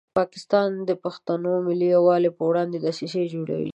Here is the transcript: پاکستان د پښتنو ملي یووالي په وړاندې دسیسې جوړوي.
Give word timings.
پاکستان 0.19 0.69
د 0.89 0.91
پښتنو 1.03 1.51
ملي 1.67 1.87
یووالي 1.95 2.29
په 2.37 2.43
وړاندې 2.49 2.77
دسیسې 2.79 3.21
جوړوي. 3.33 3.69